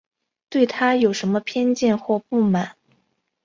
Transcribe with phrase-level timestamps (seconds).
[0.49, 2.75] 对她有什么偏见或不满